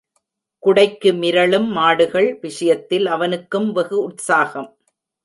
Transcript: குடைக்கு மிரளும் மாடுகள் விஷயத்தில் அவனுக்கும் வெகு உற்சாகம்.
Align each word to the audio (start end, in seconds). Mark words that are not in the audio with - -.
குடைக்கு 0.63 1.09
மிரளும் 1.13 1.67
மாடுகள் 1.67 2.37
விஷயத்தில் 2.41 3.05
அவனுக்கும் 3.05 3.71
வெகு 3.71 3.99
உற்சாகம். 4.03 4.69